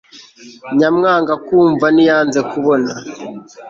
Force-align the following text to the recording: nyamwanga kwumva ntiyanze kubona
nyamwanga 0.77 1.33
kwumva 1.45 1.85
ntiyanze 1.95 2.39
kubona 2.51 2.91